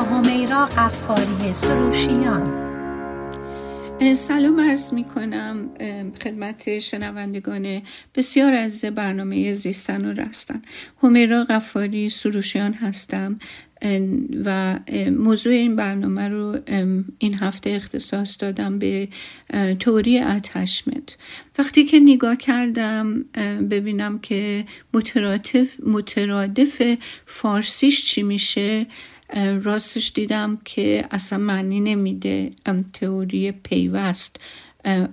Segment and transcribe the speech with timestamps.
[0.00, 2.70] همیرا قفاری سروشیان
[4.14, 5.70] سلام عرض می کنم
[6.22, 7.82] خدمت شنوندگان
[8.14, 10.62] بسیار از برنامه زیستن و رستن.
[11.02, 13.38] همیرا قفاری سروشیان هستم.
[14.44, 14.78] و
[15.10, 16.58] موضوع این برنامه رو
[17.18, 19.08] این هفته اختصاص دادم به
[19.78, 21.16] توری اتشمنت
[21.58, 23.24] وقتی که نگاه کردم
[23.70, 24.64] ببینم که
[24.94, 26.82] مترادف, مترادف
[27.26, 28.86] فارسیش چی میشه
[29.62, 32.50] راستش دیدم که اصلا معنی نمیده
[32.92, 34.40] تئوری پیوست.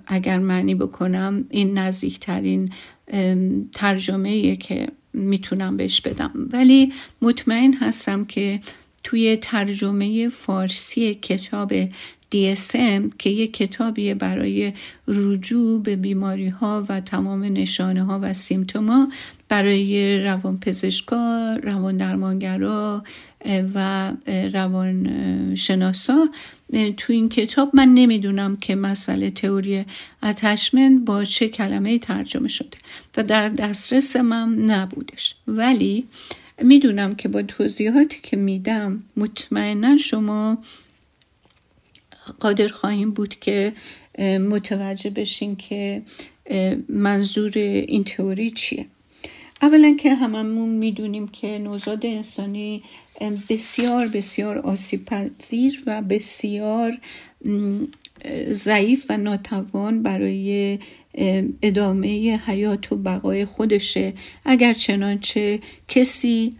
[0.06, 2.72] اگر معنی بکنم این نزدیکترین
[3.72, 6.32] ترجمه که می‌تونم بهش بدم.
[6.52, 8.60] ولی مطمئن هستم که
[9.04, 11.88] توی ترجمه فارسی کتاب
[12.34, 14.72] DSM که یک کتابیه برای
[15.08, 19.08] رجوع به بیماری ها و تمام نشانه ها و سیمتوما
[19.48, 23.04] برای روان پزشکا، روان درمانگرا
[23.74, 24.12] و
[24.52, 26.28] روان شناسا
[26.96, 29.84] تو این کتاب من نمی‌دونم که مسئله تئوری
[30.22, 32.78] اتشمنت با چه کلمه ترجمه شده
[33.16, 35.34] و در دسترس من نبودش.
[35.46, 36.04] ولی
[36.62, 40.58] می‌دونم که با توضیحاتی که میدم مطمئنا شما
[42.40, 43.72] قادر خواهیم بود که
[44.50, 46.02] متوجه بشین که
[46.88, 48.86] منظور این تئوری چیه.
[49.62, 52.82] اولا که هممون می‌دونیم که نوزاد انسانی
[53.48, 56.98] بسیار بسیار آسیب پذیر و بسیار
[58.50, 60.78] ضعیف و ناتوان برای
[61.62, 64.14] ادامه حیات و بقای خودشه.
[64.44, 66.52] اگر چنانچه کسی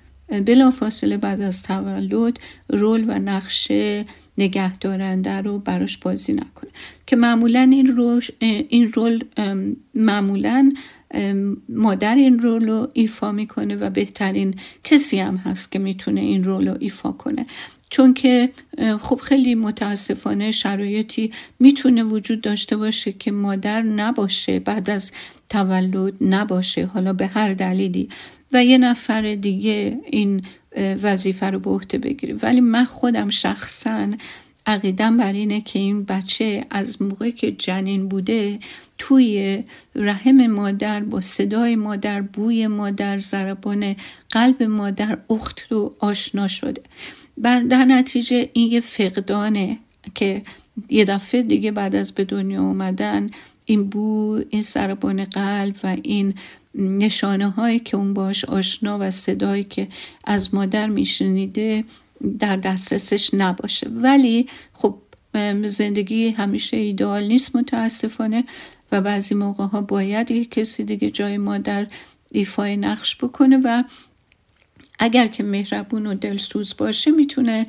[0.46, 2.38] بلافاصله بعد از تولد
[2.68, 4.04] رول و نقشه
[4.38, 6.70] نگهدارنده رو براش بازی نکنه.
[7.06, 8.22] که معمولا این,
[8.68, 9.24] این رول
[9.94, 10.72] معمولا
[11.68, 16.68] مادر این رول رو ایفا می‌کنه و بهترین کسی هم هست که می‌تونه این رول
[16.68, 17.46] رو ایفا کنه.
[17.90, 18.50] چون که
[19.00, 25.12] خب خیلی متاسفانه شرایطی می‌تونه وجود داشته باشه که مادر نباشه بعد از
[25.50, 28.08] تولد نباشه حالا به هر دلیلی.
[28.52, 30.42] و یه نفر دیگه این
[31.02, 34.08] وظیفه رو به عهده بگیره ولی من خودم شخصا
[34.66, 38.58] عقیدم بر اینه که این بچه از موقع که جنین بوده
[38.98, 43.96] توی رحم مادر با صدای مادر بوی مادر ضربان
[44.30, 46.82] قلب مادر اخت و آشنا شده.
[47.42, 49.78] در نتیجه این یه فقدانه
[50.14, 50.42] که
[50.90, 53.30] یه دفعه دیگه بعد از به دنیا اومدن
[53.64, 56.34] این بو این سربان قلب و این
[56.74, 59.88] نشانه هایی که اون باش آشنا و صدایی که
[60.24, 61.84] از مادر میشنیده
[62.38, 63.88] در دسترسش نباشه.
[63.88, 64.98] ولی خب
[65.68, 68.44] زندگی همیشه ایدئال نیست متاسفانه
[68.92, 71.86] و بعضی موقع ها باید یک کسی دیگه جای مادر
[72.32, 73.82] ایفای نقش بکنه و
[74.98, 77.66] اگر که مهربون و دلسوز باشه می‌تونه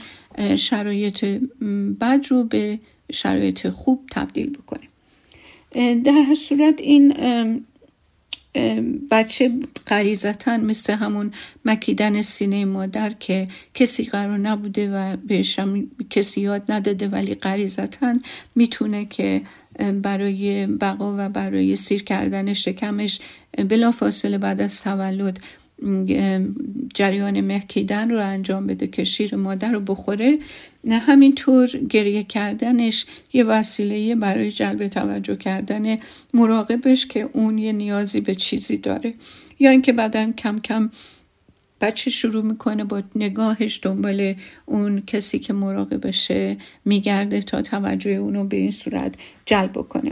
[0.55, 1.25] شرایط
[2.01, 2.79] بد رو به
[3.11, 4.87] شرایط خوب تبدیل بکنه.
[5.95, 7.13] در هر صورت این
[9.11, 9.51] بچه
[9.87, 11.31] غریزتا مثل همون
[11.65, 15.59] مکیدن سینه مادر که کسی قرار نبوده و بهش
[16.09, 18.13] کسی یاد نداده ولی غریزتا
[18.55, 19.41] می‌تونه که
[20.01, 23.19] برای بقا و برای سیر کردن شکمش
[23.69, 25.39] بلا فاصله بعد از تولد
[26.93, 30.39] جریان مهکیدن رو انجام بده که شیر مادر رو بخوره.
[30.87, 35.97] همینطور گریه کردنش یه وسیله برای جلب توجه کردن
[36.33, 39.13] مراقبش که اون یه نیازی به چیزی داره.
[39.59, 40.89] یا اینکه بعدا کم کم
[41.81, 44.35] بچه شروع می‌کنه با نگاهش دنبال
[44.65, 50.11] اون کسی که مراقبشه میگرده تا توجه اونو به این صورت جلب کنه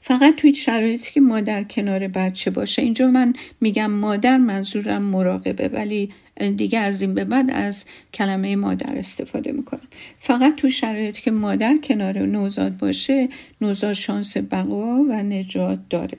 [0.00, 2.82] فقط توی شرایطی که مادر کنار بچه باشه.
[2.82, 6.10] اینجا من میگم مادر منظورم مراقبه ولی
[6.56, 7.84] دیگه از این به بعد از
[8.14, 9.88] کلمه مادر استفاده می‌کنم.
[10.18, 13.28] فقط تو شرایطی که مادر کنار نوزاد باشه
[13.60, 16.18] نوزاد شانس بقا و نجات داره.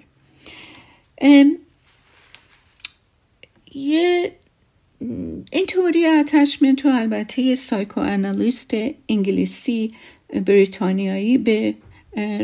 [3.74, 4.32] یه
[5.52, 8.72] این theory attachment رو البته یه psychoanalyst
[9.10, 9.92] انگلیسی
[10.46, 11.76] بریتانیایی به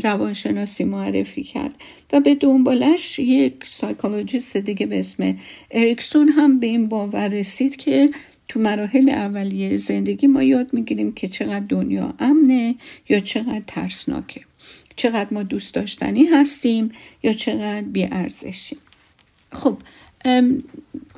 [0.04, 1.76] روانشناسی معرفی کرد.
[2.14, 5.38] و به دنبالش یک psychologist دیگه به اسم
[5.72, 8.10] اریکسون هم به این باور رسید که
[8.48, 12.76] تو مراحل اولیه زندگی ما یاد می‌گیریم که چقدر دنیا امنه
[13.10, 14.42] یا چقدر ترسناکه.
[14.96, 16.92] چقدر ما دوست داشتنی هستیم
[17.24, 18.78] یا چقدر بیارزشیم.
[19.52, 19.78] خب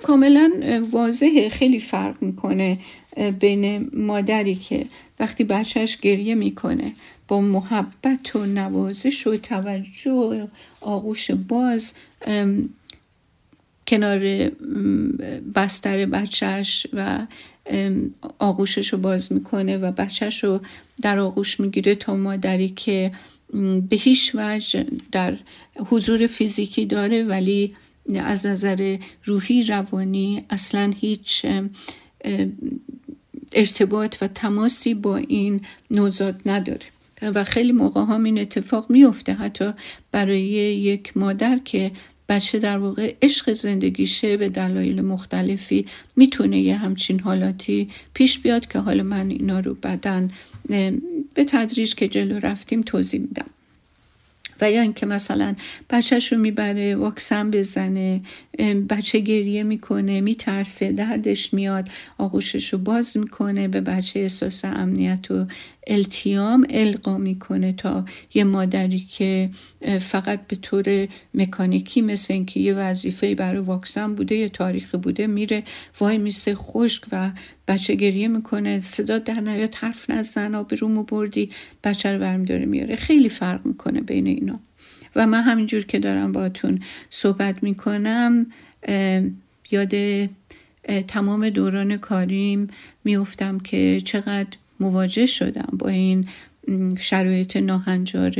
[0.03, 0.51] کاملا
[0.91, 2.77] واضحه خیلی فرق می‌کنه
[3.39, 4.85] بین مادری که
[5.19, 6.93] وقتی بچهش گریه می‌کنه
[7.27, 10.47] با محبت و نوازش و توجه و
[10.81, 11.93] آغوش باز
[13.87, 14.49] کنار
[15.55, 17.27] بستر بچهش و
[18.39, 20.61] آغوشش رو باز می‌کنه و بچهش رو
[21.01, 23.11] در آغوش می‌گیره تا مادری که
[23.89, 25.37] به هیچ وجه در
[25.75, 27.75] حضور فیزیکی داره ولی
[28.15, 31.45] از نظر روحی روانی اصلا هیچ
[33.53, 35.61] ارتباط و تماسی با این
[35.91, 36.85] نوزاد نداره.
[37.21, 39.71] و خیلی موقع هم این اتفاق میفته حتی
[40.11, 41.91] برای یک مادر که
[42.29, 45.85] بچه در واقع عشق زندگیشه به دلایل مختلفی
[46.15, 50.27] می‌تونه یه همچین حالاتی پیش بیاد که حالا من اینا رو بعدا
[51.33, 53.45] به تدریج که جلو رفتیم توضیح میدم.
[54.61, 55.55] و یا اینکه مثلا
[55.89, 58.21] بچهش رو می‌بره واکسن بزنه
[58.89, 65.45] بچه گریه می‌کنه میترسه دردش میاد آغوشش رو باز می‌کنه به بچه احساس امنیت و
[65.87, 69.49] التیام القا می‌کنه تا یه مادری که
[69.99, 75.63] فقط به طور مکانیکی مثل اینکه یه وظیفه برای واکسن بوده یه تاریخی بوده میره
[75.99, 77.31] وای میسته خشک و
[77.67, 81.49] بچه گریه می‌کنه صدا در نیاد حرف نزن به رومو بردی
[81.83, 82.95] بچه رو برمیداره میاره.
[82.95, 84.59] خیلی فرق می‌کنه بین اینا.
[85.15, 86.79] و من همینجور که دارم باتون
[87.09, 88.45] صحبت می‌کنم
[89.71, 89.93] یاد
[91.07, 92.67] تمام دوران کاریم
[93.03, 96.27] میفتم که چقدر مواجه شدم با این
[96.99, 98.33] شرایط ناهنجار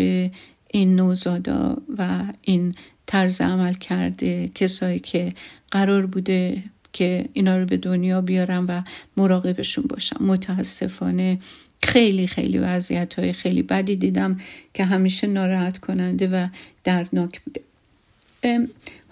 [0.68, 2.76] این نوزادا و این
[3.06, 5.34] طرز عمل کرده کسایی که
[5.72, 6.64] قرار بوده
[6.94, 8.82] که اینا رو به دنیا بیارم و
[9.18, 10.24] مراقبشون باشم.
[10.24, 11.40] متاسفانه
[11.84, 14.38] خیلی خیلی وضعیت های خیلی بدی دیدم
[14.74, 16.48] که همیشه ناراحت کننده و
[16.84, 17.62] دردناک بوده.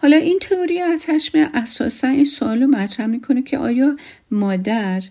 [0.01, 3.95] حالا این تئوری اتشم اساسا این سوال مطرح می‌کنه که آیا
[4.31, 5.03] مادر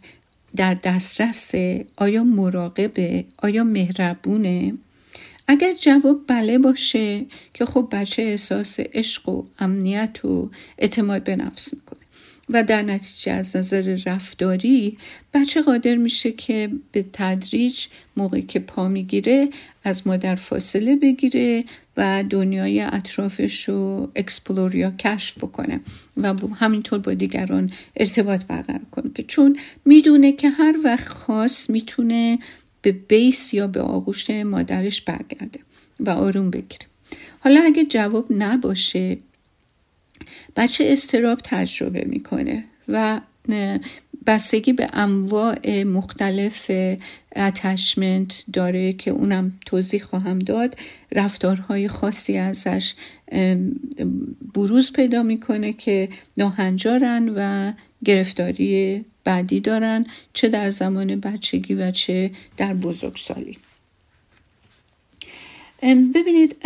[0.56, 1.52] در دسترس
[1.96, 4.74] آیا مراقبه آیا مهربونه؟
[5.48, 11.74] اگر جواب بله باشه که خب بچه احساس عشق و امنیت و اعتماد به نفس
[11.74, 12.03] می‌کنه.
[12.48, 14.98] و در نتیجه از نظر رفتاری
[15.34, 17.86] بچه قادر میشه که به تدریج
[18.16, 19.48] موقعی که پا می‌گیره
[19.84, 21.64] از مادر فاصله بگیره
[21.96, 25.80] و دنیای اطرافش رو explore یا کشف بکنه
[26.16, 32.38] و همینطور با دیگران ارتباط برقرار کنه که چون می‌دونه که هر وقت خواست می‌تونه
[32.82, 35.60] به base یا به آغوش مادرش برگرده
[36.00, 36.86] و آروم بگیره.
[37.40, 39.18] حالا اگه جواب نباشه
[40.56, 43.20] بچه اضطراب تجربه می‌کنه و
[44.26, 46.70] بستگی به انواع مختلف
[47.36, 50.76] اتشمنت داره که اونم توضیح خواهم داد.
[51.12, 52.94] رفتارهای خاصی ازش
[54.54, 57.72] بروز پیدا می‌کنه که ناهنجارن و
[58.04, 63.58] گرفتاری بعدی دارن چه در زمان بچگی و چه در بزرگسالی.
[66.14, 66.56] ببینید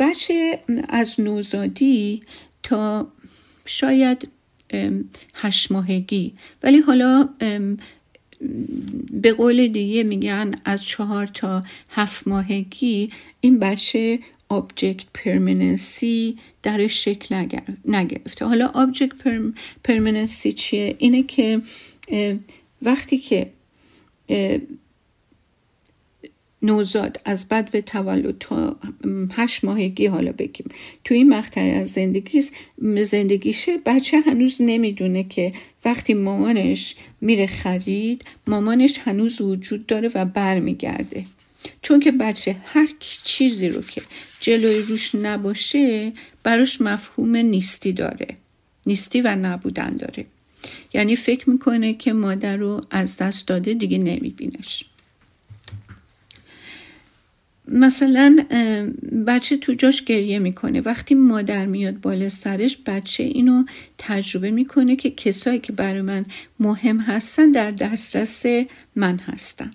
[0.00, 0.58] بچه
[0.88, 2.22] از نوزادی
[2.64, 3.08] تا
[3.66, 4.28] شاید
[5.34, 7.28] هشت ماهگی ولی حالا
[9.12, 14.18] به قول دیگه میگن از چهار تا هفت ماهگی این بچه
[14.48, 17.46] object permanency درش شکل
[17.84, 19.14] نگرفته حالا object
[19.84, 21.60] permanency چیه؟ اینه که
[22.82, 23.50] وقتی که
[26.64, 28.76] نوزاد از بدو تولد تا
[29.30, 30.68] هشت ماهگی حالا بگیم.
[31.04, 32.42] تو این مقطع از زندگی
[33.02, 35.52] زندگیشه بچه هنوز نمی‌دونه که
[35.84, 41.24] وقتی مامانش میره خرید مامانش هنوز وجود داره و برمیگرده.
[41.82, 42.88] چون که بچه هر
[43.24, 44.02] چیزی رو که
[44.40, 48.36] جلوی روش نباشه براش مفهوم نیستی داره.
[48.86, 50.26] نیستی و نبودن داره.
[50.94, 54.84] یعنی فکر می‌کنه که مادر رو از دست داده دیگه نمیبینش.
[57.68, 58.44] مثلا
[59.26, 60.80] بچه تو جاش گریه می‌کنه.
[60.80, 63.64] وقتی مادر میاد بالا سرش بچه اینو
[63.98, 66.24] تجربه می‌کنه که کسایی که برای من
[66.60, 68.46] مهم هستن در دسترس
[68.96, 69.70] من هستن.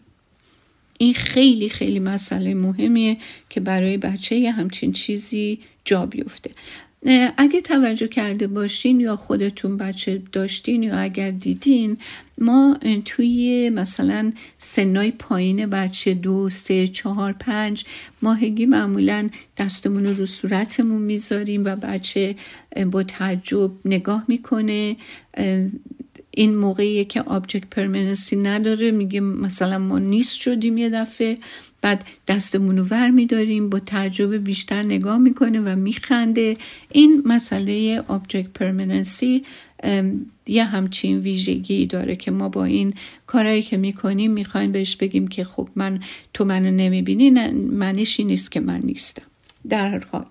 [0.98, 3.18] این خیلی خیلی مسئله مهمیه
[3.50, 6.52] که برای بچه یه همچین چیزی جا بیفته.
[7.38, 11.98] اگه توجه کرده باشین یا خودتون بچه داشتین یا اگر دیدین
[12.38, 17.86] ما توی مثلا سنای پایین بچه دو سه چهار پنج
[18.22, 22.36] ماهگی معمولا دستمون رو صورتمون می‌ذاریم و بچه
[22.92, 24.96] با تعجب نگاه می‌کنه.
[26.32, 28.92] این موقعیه که object permanency نداره.
[28.92, 31.38] میگه مثلا ما نیست شدیم یه دفعه.
[31.82, 36.58] بعد دستمون رو ور میداریم با تعجب بیشتر نگاه می‌کنه و میخنده.
[36.92, 39.44] این مسئله object permanency
[40.48, 42.94] یه همچین ویژگی داره که ما با این
[43.28, 46.00] کارهایی که می‌کنیم می‌خوایم بهش بگیم که خب من
[46.34, 49.24] تو منو نمی‌بینی معنیش نیست که من نیستم.
[49.70, 50.26] در هر حال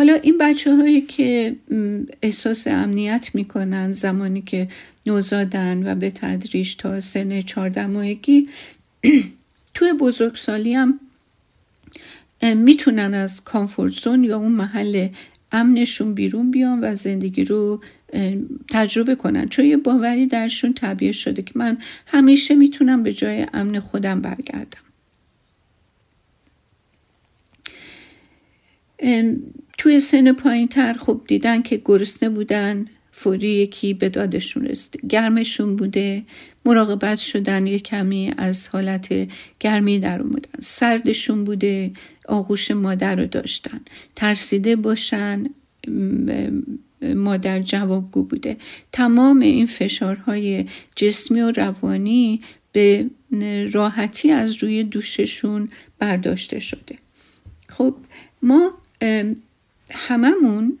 [0.00, 1.56] حالا این بچه هایی که
[2.22, 4.68] احساس امنیت می‌کنن زمانی که
[5.06, 8.48] نوزادن و به تدریج تا سن چهارده ماهگی
[9.74, 11.00] توی بزرگسالی هم
[12.42, 15.08] می‌تونن از کامفورت زون یا اون محل
[15.52, 17.80] امنشون بیرون بیان و زندگی رو
[18.70, 19.48] تجربه کنن.
[19.48, 24.80] چون یه باوری درشون طبیعه شده که من همیشه می‌تونم به جای امن خودم برگردم.
[29.80, 35.06] توی سن پایین تر خوب دیدن که گرسنه بودن فوری یکی به دادشون رسید.
[35.08, 36.22] گرمشون بوده
[36.64, 39.28] مراقبت شدن یه کمی از حالت
[39.60, 40.60] گرمی در اومدن.
[40.60, 41.92] سردشون بوده
[42.28, 43.80] آغوش مادر رو داشتن.
[44.16, 45.46] ترسیده باشن
[47.14, 48.56] مادر جوابگو بوده.
[48.92, 52.40] تمام این فشارهای جسمی و روانی
[52.72, 53.10] به
[53.72, 55.68] راحتی از روی دوششون
[55.98, 56.96] برداشته شده.
[57.68, 57.94] خب
[58.42, 58.72] ما
[59.90, 60.78] هممون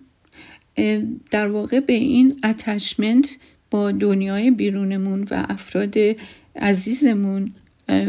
[1.30, 3.28] در واقع به این اتچمنت
[3.70, 5.94] با دنیای بیرونمون و افراد
[6.56, 7.52] عزیزمون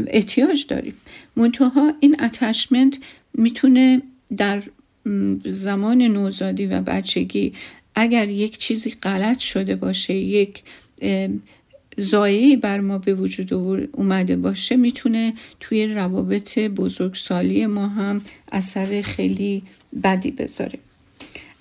[0.08, 0.94] احتیاج داریم.
[1.36, 2.98] منتها این اتچمنت
[3.34, 4.02] می‌تونه
[4.38, 4.64] در
[5.46, 7.54] زمان نوزادی و بچگی
[7.96, 10.64] اگر یک چیزی غلط شده باشه یک
[11.98, 13.54] زایعی بر ما به وجود
[13.92, 19.64] اومده باشه می‌تونه توی روابط بزرگسالی ما هم اثر خیلی
[20.04, 20.80] بدی بذاره.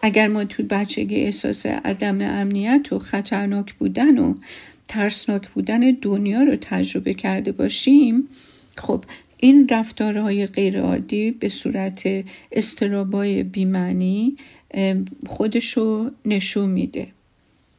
[0.02, 4.35] اگر ما توی بچگی احساس عدم امنیت و خطرناک بودن و
[4.88, 8.28] ترسناک بودن دنیا رو تجربه کرده باشیم
[8.76, 9.04] خب
[9.37, 12.02] این رفتارهای غیرعادی به صورت
[12.52, 14.37] استرابای بیمعنی
[15.26, 17.09] خودشو نشون میده.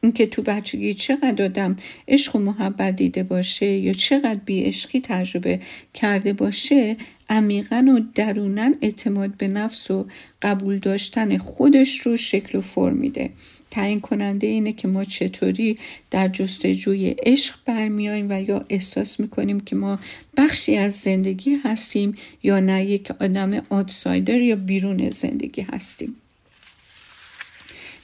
[0.04, 1.76] اینکه تو بچگی چقدر آدم
[2.08, 5.60] عشق و محبت دیده باشه یا چقدر بی عشقی تجربه
[5.94, 6.96] کرده باشه
[7.28, 10.06] عمیقا و درونن اعتماد به نفس و
[10.42, 13.30] قبول داشتن خودش رو شکل و فرم میده.
[13.70, 15.78] تعیین کننده اینه که ما چطوری
[16.10, 19.98] در جستجوی عشق برمیاییم و یا احساس می‌کنیم که ما
[20.36, 26.16] بخشی از زندگی هستیم یا نه یک آدم آدسایدر یا بیرون زندگی هستیم.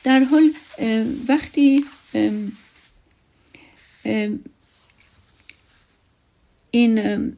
[0.05, 0.53] در حال
[1.29, 1.85] وقتی
[6.71, 7.33] این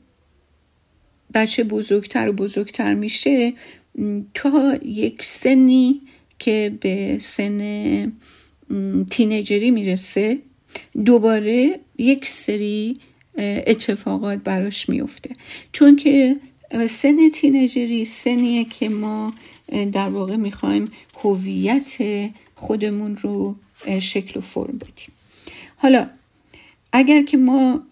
[1.34, 3.52] بچه بزرگتر و بزرگتر میشه
[4.34, 6.00] تا یک سنی
[6.38, 8.12] که به سن
[9.10, 10.38] تینیجری می‌رسه
[11.04, 12.98] دوباره یک سری
[13.38, 15.30] اتفاقات براش میفته.
[15.72, 16.36] چون که
[16.88, 19.34] سن تینیجری سنیه که ما
[19.92, 20.90] در واقع می‌خوایم
[21.22, 21.96] هویت
[22.60, 23.54] خودمون رو
[24.00, 25.12] شکل و فرم بدیم.
[25.76, 26.10] حالا
[26.92, 27.82] اگر که ما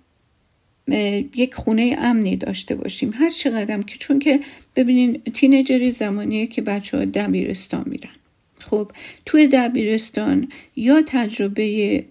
[1.37, 4.41] یک خونه امنی داشته باشیم هر چقدر که چون که
[4.77, 8.11] ببینین تینیجری زمانیه که بچه ها دبیرستان میرن.
[8.59, 8.93] خب
[9.27, 12.05] توی دبیرستان یا تجربه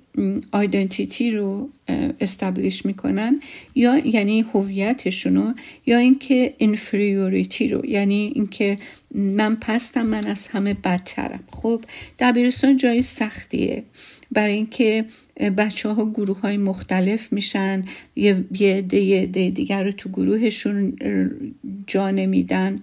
[0.52, 1.70] آیدنتیتی رو
[2.20, 3.42] استبلیش می‌کنن
[3.76, 5.54] یا یعنی هویتشون رو
[5.86, 7.86] یا اینکه انفریوریتی رو.
[7.86, 8.78] یعنی اینکه
[9.16, 11.44] من پستم من از همه بدترم.
[11.52, 11.84] خب
[12.20, 13.84] دبیرستان جای سختیه.
[14.32, 15.06] برای اینکه
[15.58, 17.84] بچه ها گروه های مختلف میشن
[18.16, 20.98] یه عده دیگر رو تو گروهشون
[21.88, 22.82] جا نمیدن.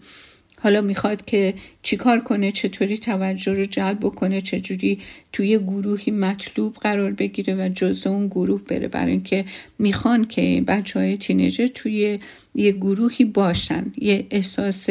[0.64, 4.98] حالا می‌خواد که چیکار کنه چطوری توجه رو جلب بکنه چجوری
[5.32, 8.88] توی گروهی مطلوب قرار بگیره و جز اون گروه بره.
[8.88, 9.44] برای اینکه
[9.78, 12.18] می‌خوان که بچه های تینیجر توی
[12.54, 14.86] یه گروهی باشن یه احساس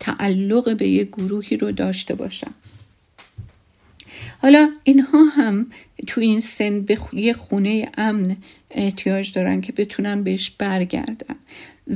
[0.00, 2.54] تعلق به یه گروهی رو داشته باشن.
[4.38, 5.66] حالا اینها هم
[6.06, 8.36] تو این سن به یه خونه امن
[8.70, 11.36] احتیاج دارن که بتونن بهش برگردن.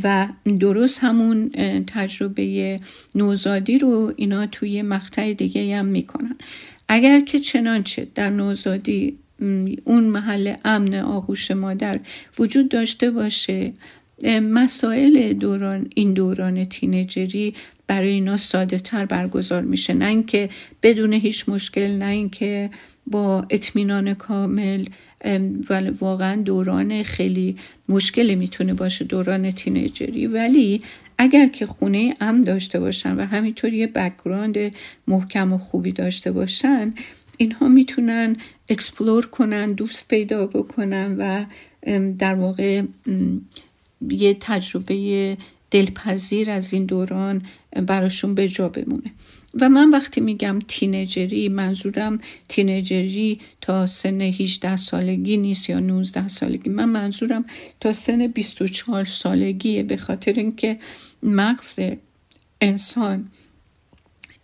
[0.05, 0.29] و
[0.61, 1.51] درست همون
[1.87, 2.81] تجربه
[3.15, 6.37] نوزادی رو اینا توی مقطع دیگه هم می‌کنن.
[6.89, 9.19] اگر که چنانچه در نوزادی
[9.85, 12.01] اون محل امن آغوش مادر
[12.39, 13.73] وجود داشته باشه
[14.43, 17.55] مسائل دوران این دوران تینجری
[17.87, 19.95] برای اینا ساده تر برگزار میشه.
[19.95, 20.49] نه اینکه
[20.83, 22.71] بدون هیچ مشکل نه اینکه
[23.13, 24.85] با اطمینان کامل
[25.71, 27.57] ولی واقعا دوران خیلی
[27.89, 30.27] مشکلی می‌تونه باشه دوران teenager ی.
[30.27, 30.83] ولی
[31.19, 34.57] اگر که خونه امن داشته باشن و همینطور یه background
[35.09, 36.95] محکم و خوبی داشته باشن
[37.37, 38.37] اینها می‌تونن
[38.69, 41.45] explore کنن دوست پیدا بکنن و
[42.19, 42.83] در واقع
[44.11, 45.37] یه تجربه
[45.71, 47.43] دلپذیر از این دوران
[47.87, 49.11] براشون به جا بمونه.
[49.61, 52.19] و من وقتی میگم teenager ی منظورم
[52.49, 56.71] teenager ی تا سن 18 سالگی نیست یا 19 سالگی.
[56.71, 57.45] من منظورم
[57.81, 60.79] تا سن 24 سالگیه به خاطر اینکه
[61.23, 61.81] مغز
[62.61, 63.29] انسان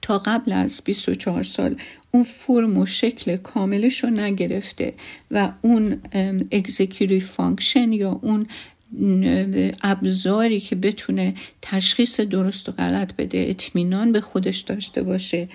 [0.02, 1.76] تا قبل از 24 سال
[2.10, 4.94] اون فرم و شکل کاملش رو نگرفته
[5.30, 6.00] و اون
[6.52, 8.46] executive function یا اون
[9.82, 15.48] ابزاری که بتونه تشخیص درست و غلط بده اطمینان به خودش داشته باشه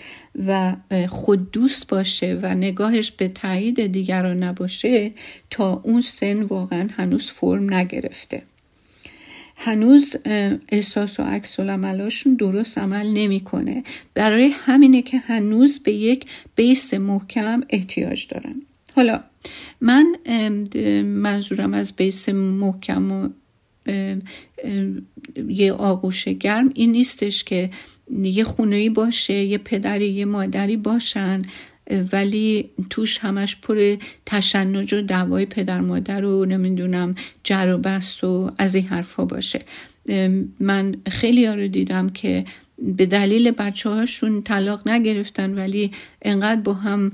[0.45, 0.75] و
[1.09, 5.11] خود دوست باشه و نگاهش به تایید دیگران نباشه
[5.49, 8.41] تا اون سن واقعا هنوز فرم نگرفته.
[9.55, 10.15] هنوز
[10.71, 13.83] احساس و عکس العملاشون درست عمل نمی‌کنه.
[14.13, 16.25] برای همینه که هنوز به یک
[16.55, 18.61] بیس محکم احتیاج دارن.
[18.95, 19.23] حالا
[19.81, 20.15] من
[21.03, 23.29] منظورم از بیس محکم و
[25.47, 27.69] یه آغوش گرم این نیستش که
[28.23, 31.41] یه خونه باشه یه پدری یه مادری باشن
[32.12, 33.95] ولی توش همش پر
[34.25, 39.62] تشنج و دعوای پدر مادر رو نمی‌دونم جر و بست و از این حرفا باشه.
[40.59, 42.45] من خیلی ها رو دیدم که
[42.77, 47.11] به دلیل بچه هاشون طلاق نگرفتن ولی انقدر با هم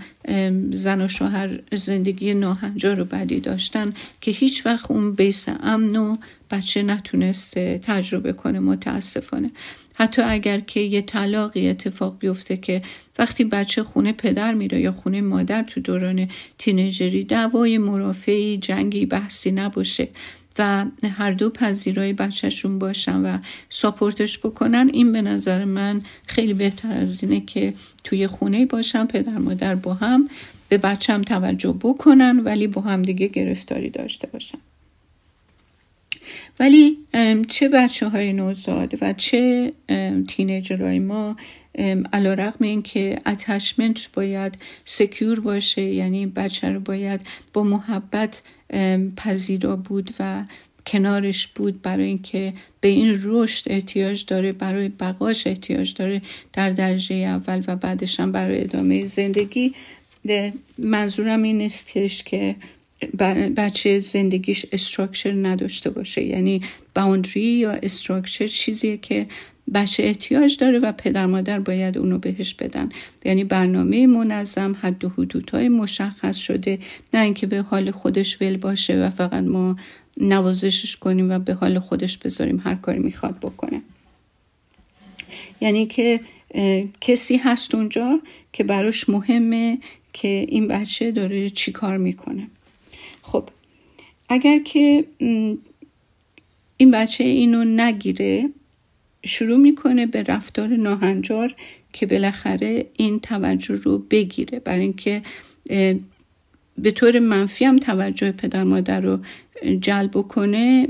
[0.72, 6.18] زن و شوهر زندگی ناهنجار و بدی داشتن که هیچ وقت اون بیس امن و
[6.52, 9.52] بچه نتونسته تجربه کنه متاسفانه.
[9.96, 12.82] حتی اگر که یه طلاقی اتفاق بیفته که
[13.20, 19.52] وقتی بچه خونه پدر میره یا خونه مادر تو دوران تینیجری دعوای مرافعی جنگی بحثی
[19.52, 20.08] نباشه.
[20.60, 20.86] و
[21.18, 23.38] هر دو پذیرای بچهشون باشن و
[23.70, 27.74] ساپورتش بکنن این به نظر من خیلی بهتر از اینه که
[28.04, 30.30] توی خونه باشن پدر مادر با هم
[30.70, 34.58] به بچم توجه بکنن ولی با هم دیگه گرفتاری داشته باشن.
[36.60, 36.98] ولی
[37.48, 39.74] چه بچه های نوزاد و چه
[40.28, 41.36] تینیجرهای ما
[42.14, 47.22] علا رقم این که اتشمنت باید سکیور باشه یعنی بچه رو باید
[47.54, 48.42] با محبت
[49.18, 50.46] پذیرا بود و
[50.88, 56.22] کنارش بود برای اینکه به این رشد احتیاج داره برای بقاش احتیاج داره
[56.54, 59.74] در درجه اول و بعدش هم برای ادامه زندگی.
[60.78, 62.56] منظورم این نیست که
[63.58, 66.24] بچه زندگیش استراکچر نداشته باشه.
[66.24, 66.62] یعنی
[66.96, 69.28] باوندری یا استراکچر چیزیه که
[69.74, 72.90] بچه احتیاج داره و پدر مادر باید اونو بهش بدن.
[73.26, 76.80] یعنی برنامه منظم حد و حدودهای مشخص شده.
[77.14, 79.76] نه اینکه به حال خودش ول باشه و فقط ما
[80.18, 83.82] نوازشش کنیم و به حال خودش بذاریم هر کاری می‌خواد بکنه.
[85.62, 86.20] یعنی که
[87.02, 88.20] کسی هست اونجا
[88.54, 89.78] که براش مهمه
[90.14, 92.48] که این بچه داره چی کار می‌کنه.
[93.22, 93.50] خب
[94.30, 95.06] اگر که
[96.78, 98.50] این بچه اینو نگیره
[99.26, 101.56] شروع می‌کنه به رفتار ناهنجار
[101.94, 104.60] که بالاخره این توجه رو بگیره.
[104.60, 105.22] برای اینکه
[106.78, 109.20] به طور منفی هم توجه پدر مادر رو
[109.80, 110.88] جلب کنه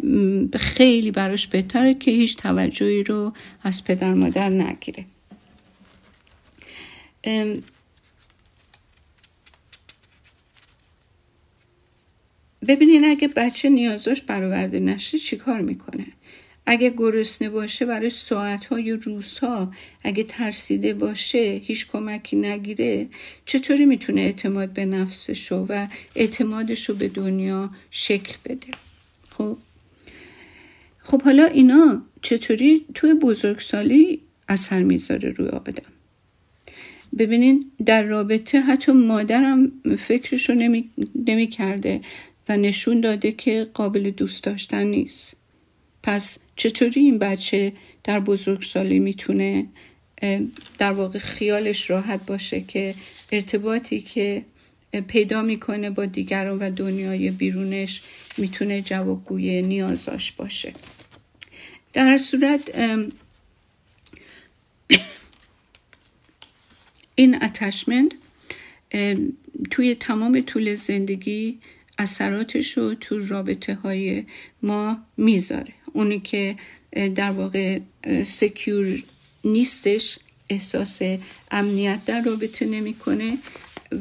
[0.56, 5.06] خیلی براش بهتره که هیچ توجهی رو از پدر مادر نگیره.
[12.68, 16.06] ببینین اگه بچه نیازاش برآورده نشه چیکار می‌کنه؟
[16.72, 23.08] اگه گرسنه باشه برای ساعتها یا روزها اگه ترسیده باشه هیچ کمکی نگیره
[23.46, 28.68] چطوری می‌تونه اعتماد به نفسشو و اعتمادشو به دنیا شکل بده؟
[29.30, 29.58] خب.
[31.00, 35.84] خب حالا اینا چطوری توی بزرگسالی اثر می‌ذاره روی آدم؟
[37.18, 40.90] ببینین در رابطه حتی مادرم فکرشو نمی,
[41.28, 42.02] نمی کرده
[42.50, 45.38] و نشون داده که قابل دوست داشتن نیست.
[46.04, 49.66] پس چطوری این بچه در بزرگسالی می‌تونه
[50.78, 52.96] در واقع خیالش راحت باشه که
[53.32, 54.46] ارتباطی که
[55.08, 58.02] پیدا می‌کنه با دیگران و دنیای بیرونش
[58.38, 60.74] می‌تونه جوابگوی نیازاش باشه.
[61.94, 62.62] در صورت
[67.16, 68.12] این اتشمنت
[69.72, 71.60] توی تمام طول زندگی
[71.98, 74.26] اثراتش رو تو رابطه های
[74.62, 75.79] ما می‌ذاره.
[75.94, 76.56] اونی که
[77.16, 77.80] در واقع
[78.24, 79.04] سکیور
[79.44, 81.02] نیستش احساس
[81.52, 83.38] امنیت در رابطه نمی‌کنه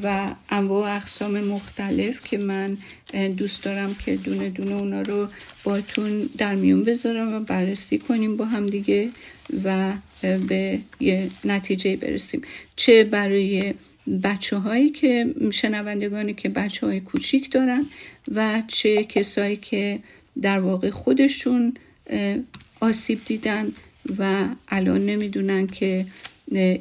[0.03, 2.77] و انواع اقسام مختلف که من
[3.37, 5.29] دوست دارم که دونه دونه اونا رو
[5.65, 9.09] باتون در میون بذارم و بررسی کنیم با هم دیگه
[9.65, 12.43] و به یه نتیجه برسیم.
[12.77, 13.75] چه برای
[14.23, 17.87] بچه هایی که شنوندگانی که بچه های کوچیک دارن
[18.35, 20.01] و چه کسایی که
[20.43, 21.75] در واقع خودشون
[22.81, 23.69] آسیب دیدن
[24.19, 26.07] و الان نمی‌دونن که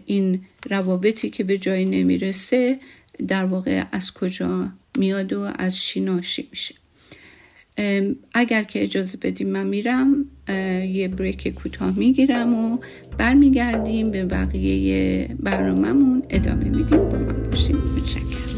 [0.06, 2.80] این روابطی که به جایی نمی‌رسه
[3.28, 6.76] در واقع از کجا میاد و از چی ناشی میشه.
[8.34, 10.26] اگر که اجازه بدیم من میرم
[10.90, 12.78] یه بریک کوتاه می‌گیرم و
[13.18, 16.24] برمیگردیم به بقیه برنامهمون.
[16.30, 17.10] ادامه میدیم.
[17.10, 18.57] با من باشیم متشکرم.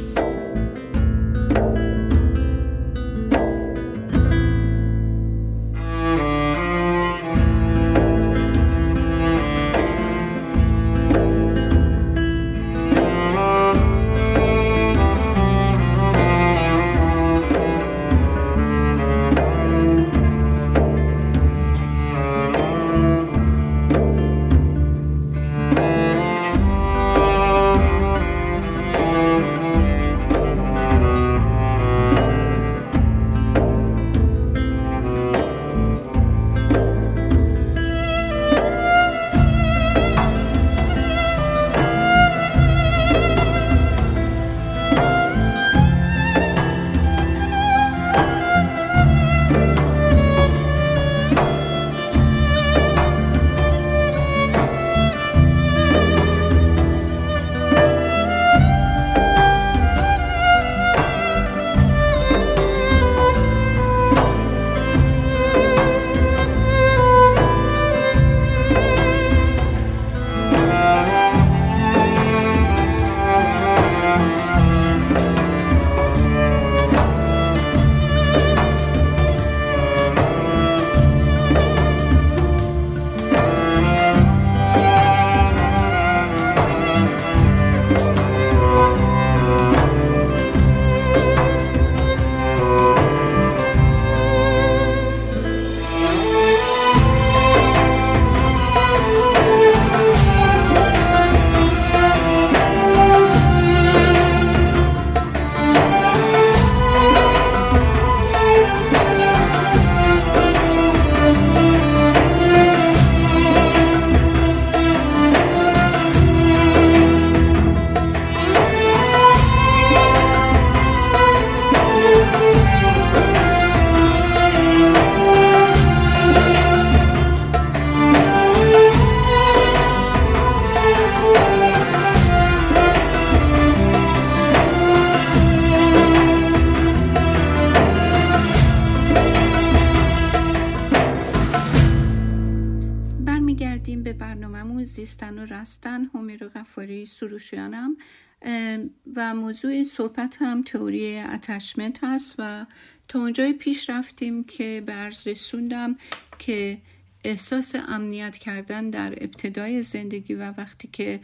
[149.66, 152.66] موضوع صحبت هم تئوری اتشمنت هست و
[153.08, 155.96] تا اونجای پیش رفتیم که برز رسوندم
[156.40, 156.78] که
[157.24, 161.20] احساس امنیت کردن در ابتدای زندگی و وقتی که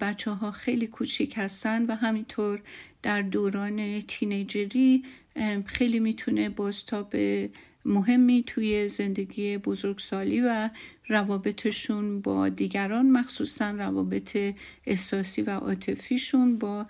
[0.00, 2.62] بچه ها خیلی کوچیک هستن و همینطور
[3.02, 5.04] در دوران تینیجری
[5.66, 7.16] خیلی می‌تونه بازتاب
[7.84, 10.70] مهمی توی زندگی بزرگسالی و
[11.08, 14.38] روابطشون با دیگران مخصوصا روابط
[14.86, 16.86] احساسی و عاطفیشون با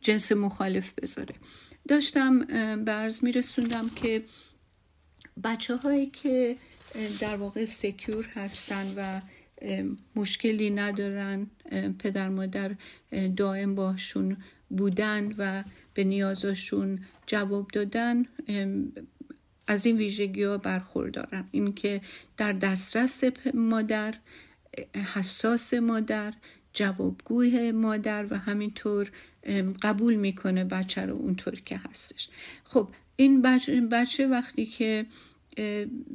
[0.00, 1.34] جنس مخالف بذاره.
[1.88, 2.44] داشتم
[2.84, 4.22] برز میرسوندم که
[5.44, 6.56] بچه هایی که
[7.20, 9.20] در واقع سکیور هستن و
[10.16, 11.46] مشکلی ندارن
[11.98, 12.74] پدر مادر
[13.36, 14.36] دائم باشون
[14.68, 18.24] بودن و به نیازشون جواب دادن
[19.66, 21.48] از این ویژگی ها برخوردارم.
[21.50, 22.00] اینکه
[22.36, 24.14] در دسترس مادر
[25.14, 26.34] حساس مادر
[26.72, 29.10] جوابگوی مادر و همینطور
[29.82, 32.28] قبول می‌کنه بچه رو اونطور که هستش.
[32.64, 33.42] خب این
[33.88, 35.06] بچه, وقتی که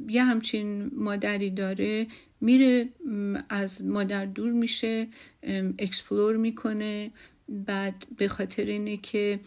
[0.08, 2.06] یه همچین مادری داره
[2.40, 2.88] میره
[3.48, 5.06] از مادر دور میشه
[5.78, 7.10] explore می‌کنه
[7.48, 9.40] بعد به خاطر اینه که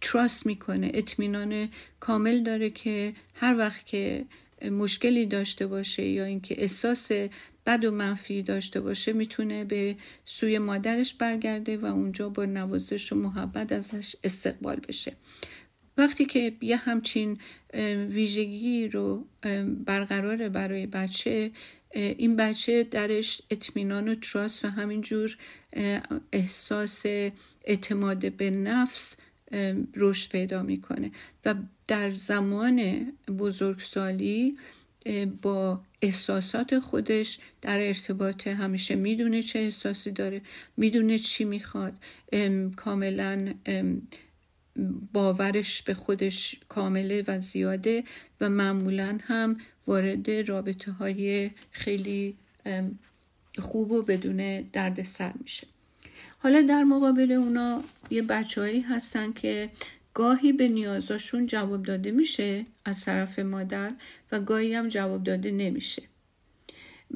[0.00, 1.68] trust می‌کنه اطمینان
[2.00, 4.24] کامل داره که هر وقت که
[4.70, 7.10] مشکلی داشته باشه یا اینکه احساس
[7.68, 13.16] بد و منفی داشته باشه می‌تونه به سوی مادرش برگرده و اونجا با نوازش و
[13.16, 15.12] محبت ازش استقبال بشه.
[15.96, 17.38] وقتی که یه همچین
[18.10, 19.26] ویژگی رو
[19.86, 21.50] برقرار برای بچه
[21.94, 25.36] این بچه درش اطمینان و تراست و همینجور
[26.32, 27.06] احساس
[27.64, 29.20] اعتماد به نفس
[29.96, 31.10] رشد پیدا می‌کنه.
[31.44, 31.54] و
[31.86, 33.06] در زمان
[33.38, 34.56] بزرگسالی
[35.42, 40.40] با احساسات خودش در ارتباط همیشه می‌دونه چه احساسی داره
[40.76, 41.92] می‌دونه چی می‌خواد.
[42.76, 43.54] کاملا
[45.12, 48.04] باورش به خودش کامله و زیاده
[48.40, 52.36] و معمولا هم وارد رابطه های خیلی
[53.58, 55.66] خوب و بدون دردسر میشه.
[56.38, 59.70] حالا در مقابل اونا یه بچههایی هستن که
[60.14, 63.92] گاهی به نیازاشون جواب داده میشه از طرف مادر
[64.32, 66.02] و گاهی هم جواب داده نمیشه.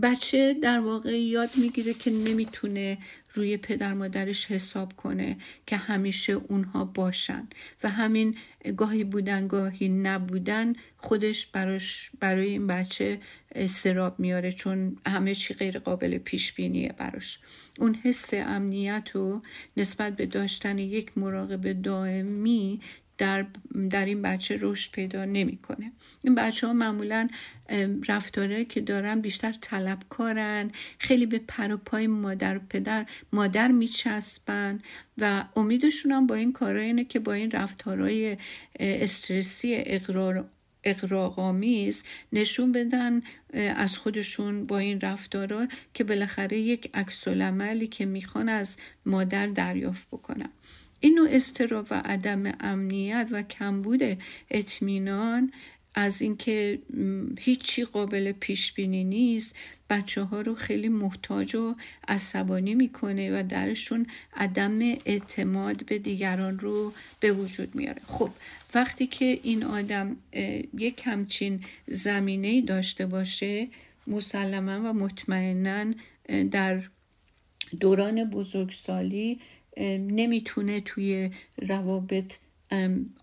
[0.02, 2.98] بچه در واقع یاد می‌گیره که نمی‌تونه
[3.34, 7.48] روی پدر مادرش حساب کنه که همیشه اونها باشن
[7.84, 8.34] و همین
[8.76, 13.18] گاهی بودن گاهی نبودن خودش براش برای این بچه
[13.66, 17.38] سراب میاره چون همه چی غیر قابل پیش بینیه براش.
[17.78, 19.42] اون حس امنیت رو
[19.76, 22.80] نسبت به داشتن یک مراقب دائمی
[23.22, 23.46] در,
[23.90, 25.92] در این بچه رشد پیدا نمی‌کنه.
[26.22, 27.28] این بچه ها معمولا
[28.08, 34.80] رفتاره که دارن بیشتر طلبکارن خیلی به پر و پای مادر و پدر مادر میچسبن
[35.18, 38.36] و امیدشون هم با این کارا اینه که با این رفتارهای
[38.80, 40.48] استرسی اقرار
[40.84, 43.22] اقراقامیز نشون بدن
[43.54, 47.28] از خودشون با این رفتارا که بالاخره یک عکس
[47.90, 50.50] که می‌خوان از مادر دریافت بکنن.
[51.02, 54.18] این نوع و عدم امنیت و کمبود
[54.50, 55.52] اطمینان
[55.94, 56.78] از اینکه
[57.38, 59.56] هیچی قابل پیش بینی نیست
[59.90, 61.74] بچه ها رو خیلی محتاج و
[62.08, 68.02] عصبانی می‌کنه و درشون عدم اعتماد به دیگران رو به وجود میاره.
[68.06, 68.30] خب
[68.74, 70.16] وقتی که این آدم
[70.78, 73.68] یک همچین زمینه داشته باشه
[74.06, 75.94] مسلما و مطمئنا
[76.50, 76.82] در
[77.80, 79.40] دوران بزرگسالی
[79.78, 81.30] نمی‌تونه توی
[81.68, 82.34] روابط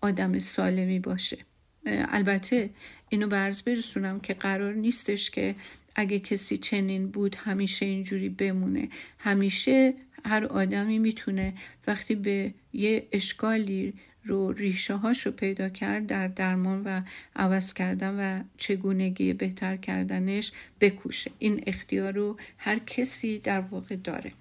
[0.00, 1.38] آدم سالمی باشه.
[1.86, 2.70] البته
[3.08, 5.54] اینو برز برسونم که قرار نیستش که
[5.94, 8.88] اگه کسی چنین بود همیشه اینجوری بمونه.
[9.18, 11.54] همیشه هر آدمی می‌تونه
[11.86, 17.02] وقتی به یه اشکالی رو ریشه هاش پیدا کرد در درمان و
[17.36, 21.30] عوض کردن و چگونگی بهتر کردنش بکوشه.
[21.38, 24.32] این اختیار رو هر کسی در واقع داره.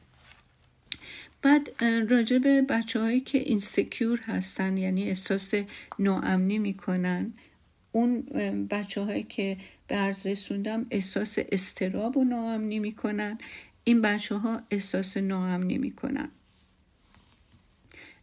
[1.42, 5.54] بعد راجع به بچه هایی که این سکیور هستن یعنی احساس
[6.00, 7.34] ناامنی می‌کنن
[7.92, 8.22] اون
[8.72, 13.38] بچه هایی که به عرض رسوندم احساس استراب و ناامنی می‌کنن
[13.84, 16.30] این بچه ها احساس ناامنی می‌کنن.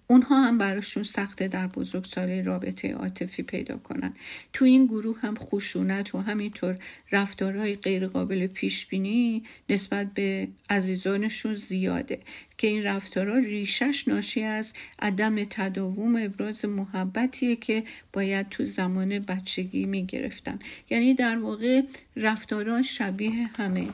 [0.09, 4.13] اونها هم براشون سخته در بزرگسالی رابطه عاطفی پیدا کنن.
[4.53, 6.79] تو این گروه هم خشونت و همینطور
[7.13, 12.19] رفتارهای غیرقابل پیش بینی نسبت به عزیزانشون زیاده
[12.59, 19.87] که این رفتارها ریشش ناشی از عدم تداوم ابراز محبتیه که باید تو زمان بچگی
[19.87, 20.59] می گرفتن
[20.91, 21.83] یعنی در واقع
[22.17, 23.87] رفتارها شبیه همه.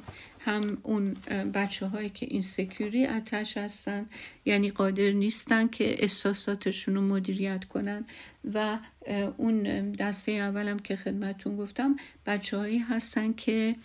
[0.45, 1.15] هم اون
[1.55, 4.07] بچه هایی که insecurely attached هستن
[4.45, 8.05] یعنی قادر نیستن که احساساتشون رو مدیریت کنن.
[8.55, 8.79] و
[9.37, 13.77] اون دسته اولم که خدمتون گفتم بچه هایی هستن که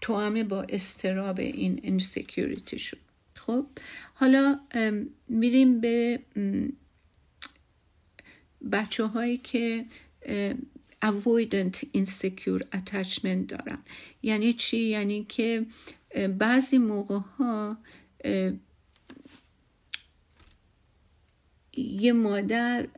[0.00, 2.98] توامه با اضطراب این insecurely attached
[3.34, 3.66] خب
[4.14, 4.60] حالا
[5.28, 6.20] میریم به
[8.72, 9.84] بچه هایی که
[11.02, 13.78] avoidant insecure attachment دارن
[14.22, 15.66] یعنی چی؟ یعنی که
[16.38, 17.76] بعضی موقع ها
[21.76, 22.88] یه مادر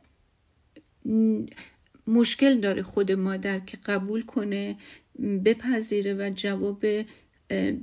[2.07, 4.77] مشکل داره خود مادر که قبول کنه
[5.45, 6.85] بپذیره و جواب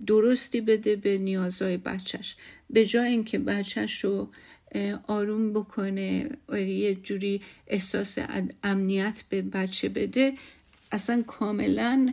[0.06, 2.36] درستی بده به نیازهای بچهش
[2.70, 4.28] به جای اینکه بچهش رو
[5.06, 8.18] آروم بکنه و یه جوری احساس
[8.62, 10.32] امنیت به بچه بده.
[10.92, 12.12] اصلا کاملا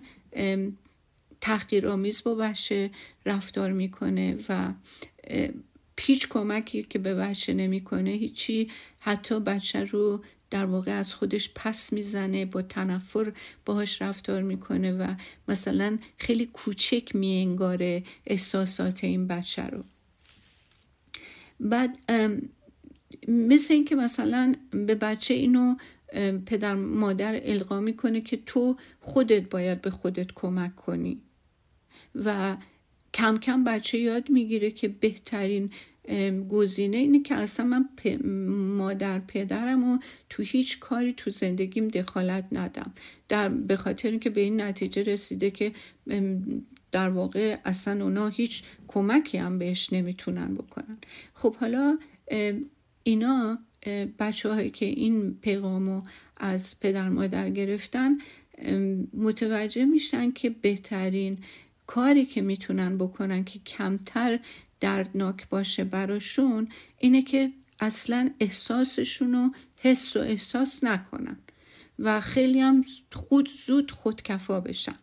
[1.41, 2.89] تحقیرآمیز با بچه
[3.25, 4.73] رفتار می‌کنه و
[5.95, 8.69] پیچ کمکی که به بچه نمی‌کنه هیچی
[8.99, 13.31] حتی بچه رو در واقع از خودش پس می‌زنه با تنفر
[13.65, 15.15] باهاش رفتار می‌کنه و
[15.47, 19.83] مثلا خیلی کوچک میانگاره احساسات این بچه رو.
[21.59, 21.97] بعد
[23.27, 25.75] مثل اینکه مثلا به بچه اینو
[26.45, 31.21] پدر مادر القا می‌کنه که تو خودت باید به خودت کمک کنی.
[32.15, 32.57] و
[33.13, 35.69] کم کم بچه یاد می‌گیره که بهترین
[36.49, 37.89] گزینه اینه که اصلا من
[38.77, 42.93] مادر پدرم و تو هیچ کاری تو زندگیم دخالت ندم.
[43.27, 45.71] در به خاطر اینکه به این نتیجه رسیده که
[46.91, 50.97] در واقع اصلا اونا هیچ کمکی هم بهش نمی‌تونن بکنن.
[51.33, 51.97] خب حالا
[53.03, 53.59] اینا
[54.19, 56.01] بچه که این پیغامو
[56.37, 58.17] از پدر مادر گرفتن
[59.13, 61.37] متوجه میشن که بهترین
[61.87, 64.39] کاری که می‌تونن بکنن که کمتر
[64.79, 71.37] دردناک باشه براشون اینه که اصلا احساسشون رو حس و احساس نکنن
[71.99, 74.95] و خیلی هم خود زود خودکفا بشن.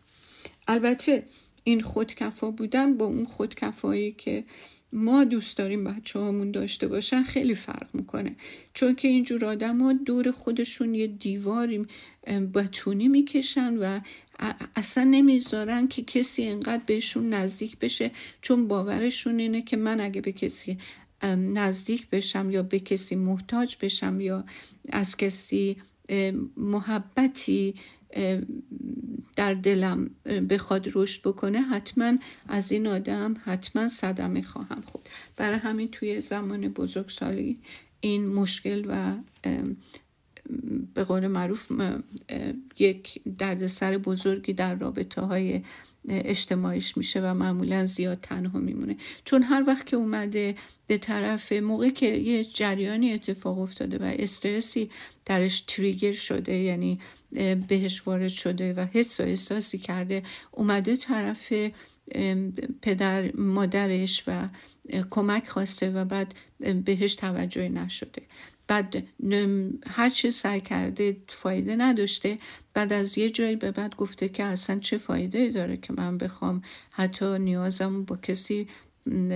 [0.68, 1.26] البته
[1.68, 4.44] این خودکفا بودن با اون خودکفایی که
[4.92, 8.36] ما دوست داریم بچه هامون داشته باشن خیلی فرق می‌کنه.
[8.74, 11.86] چون که اینجور آدم ها دور خودشون یه دیواری
[12.54, 14.00] بتونی می‌کشن و
[14.76, 18.10] اصلا نمی‌ذارن که کسی انقدر بهشون نزدیک بشه.
[18.42, 20.78] چون باورشون اینه که من اگه به کسی
[21.36, 24.44] نزدیک بشم یا به کسی محتاج بشم یا
[24.88, 25.76] از کسی
[26.56, 27.74] محبتی
[29.36, 30.10] در دلم
[30.50, 32.12] بخواد رشد بکنه حتما
[32.48, 37.58] از این آدم حتما صدمه خواهم خود برای همین توی زمان بزرگسالی
[38.00, 39.16] این مشکل و
[40.94, 41.72] به قول معروف
[42.78, 45.62] یک دردسر بزرگی در رابطه های
[46.08, 48.96] اجتماعیش میشه و معمولا زیاد تنها میمونه.
[49.24, 50.54] چون هر وقت که اومده
[50.86, 54.90] به طرف موقع که یه جریانی اتفاق افتاده و استرسی
[55.24, 56.98] درش تریگر شده یعنی
[57.68, 61.52] بهش وارد شده و حس و احساسی کرده اومده طرف
[62.82, 64.48] پدر مادرش و
[65.10, 66.34] کمک خواسته و بعد
[66.84, 68.22] بهش توجه نشده.
[68.68, 69.04] بعد
[69.86, 72.38] هر چی سعی کرده فایده نداشته
[72.74, 76.62] بعد از یه جایی به بعد گفته که اصلا چه فایده داره که من بخوام
[76.90, 78.68] حتی نیازم با کسی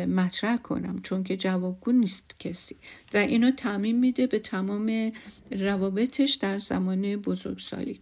[0.08, 2.76] مطرح کنم چون که جوابگو نیست کسی.
[3.14, 5.12] و اینو تعمین میده به تمام
[5.50, 8.00] روابطش در زمان بزرگسالی.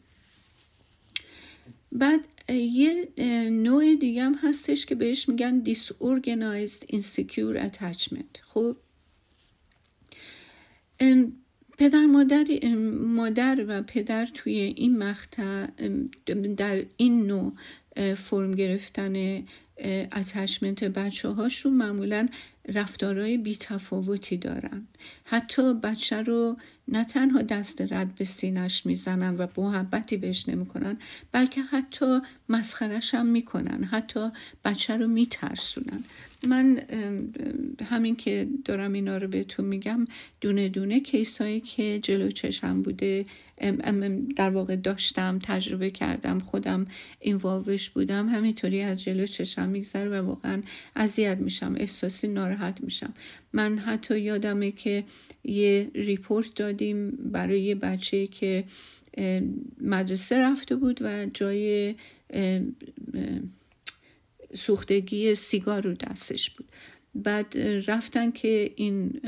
[1.92, 3.08] بعد یه
[3.50, 8.40] نوع دیگه هم هستش که بهش میگن disorganized insecure attachment.
[8.42, 8.76] خب
[11.78, 12.46] پدر مادر
[13.06, 15.66] مادر و پدر توی این مقطع
[16.56, 17.52] در این نوع
[18.14, 19.44] فرم گرفتن
[20.12, 22.28] اتچمنت بچه هاشون معمولا
[22.68, 24.86] رفتارهای بیتفاوتی دارن.
[25.24, 26.56] حتی بچه رو
[26.88, 30.96] نه تنها دست رد به سینش می‌زنن و محبتی بهش نمی‌کنن
[31.32, 34.30] بلکه حتی مسخرش هم می‌کنن حتی
[34.64, 36.04] بچه رو میترسونن.
[36.46, 36.80] من
[37.90, 40.06] همین که دارم اینا رو بهتون میگم
[40.40, 43.26] دونه دونه case هایی که جلو چشم بوده
[44.36, 46.86] در واقع داشتم تجربه کردم خودم
[47.20, 50.62] این واوش بودم همینطوری از جلو چشم میگذره و واقعا
[50.96, 53.14] اذیت میشم احساسی ناراحت میشم.
[53.52, 55.04] من حتی یادمه که
[55.44, 58.64] یه report دادیم برای یه بچه که
[59.80, 61.94] مدرسه رفته بود و جای
[64.54, 66.68] سوختگی سیگار رو دستش بود.
[67.14, 69.20] بعد رفتن که این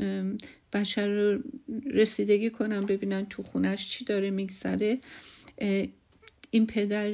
[0.73, 1.39] بچه رو
[1.85, 4.97] رسیدگی کنم ببینن تو خونش چی داره میگذره.
[6.51, 7.11] این پدر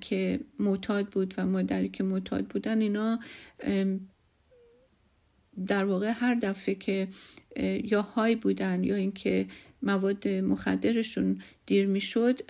[0.00, 3.20] که معتاد بود و مادری که معتاد بودن اینا
[5.66, 7.08] در واقع هر دفعه که
[7.84, 9.46] یا های بودن یا اینکه
[9.82, 12.40] مواد مخدرشون دیر می‌شد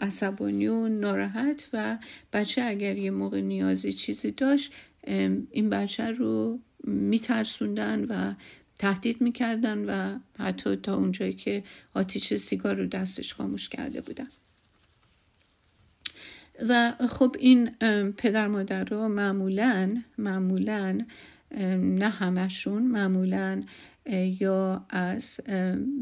[0.00, 1.98] عصبانی و ناراحت و
[2.32, 4.72] بچه اگر یه موقع نیازی چیزی داشت
[5.50, 8.34] این بچه رو میترسوندن و
[8.78, 11.62] تهدید می‌کردن و حتی تا اونجایی که
[11.94, 14.28] آتیش سیگار رو دستش خاموش کرده بودن.
[16.68, 17.70] و خب این
[18.16, 21.00] پدر مادر رو معمولا معمولا
[21.78, 23.62] نه همشون معمولا
[24.40, 25.40] یا از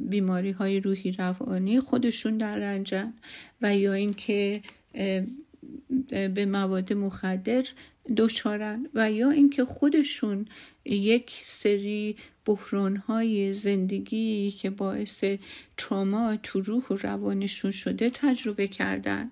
[0.09, 3.13] بیماری های روحی روانی خودشون در رنجن
[3.63, 4.63] و یا اینکه
[6.09, 7.65] به مواد مخدر
[8.17, 10.47] دچارن و یا اینکه خودشون
[10.85, 15.25] یک سری بحران های زندگی که باعث
[15.77, 19.31] تراما تو روح و روانشون شده تجربه کردن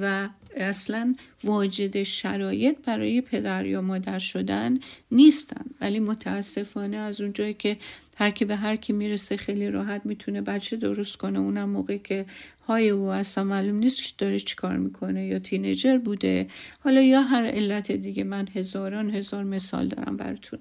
[0.00, 0.28] و
[0.60, 4.78] اصلا واجد شرایط برای پدر یا مادر شدن
[5.10, 5.64] نیستن.
[5.80, 7.76] ولی متاسفانه از اونجایی که
[8.16, 11.38] هر به هر کی می‌رسه خیلی راحت می‌تونه بچه درست کنه.
[11.38, 12.26] اونم موقعی که
[12.66, 15.26] های او اصلا معلوم نیست که داره چیکار می‌کنه.
[15.26, 16.46] یا تینیجر بوده.
[16.80, 18.24] حالا یا هر علت دیگه.
[18.24, 20.58] من هزاران هزار مثال دارم براتون.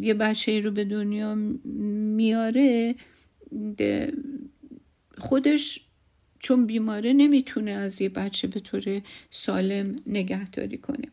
[0.00, 1.34] یه بچه رو به دنیا
[2.14, 2.94] میاره
[5.18, 5.85] خودش
[6.46, 11.08] چون بیماره نمی‌تونه از یه بچه به طور سالم نگهداری کنه.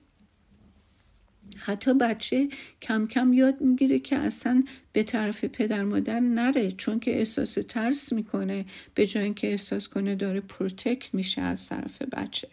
[1.57, 2.49] حتی بچه
[2.81, 8.13] کم کم یاد می‌گیره که اصلا به طرف پدر مادر نره چون که احساس ترس
[8.13, 8.65] می‌کنه
[8.95, 12.47] به جای اینکه احساس کنه داره protect میشه از طرف بچه.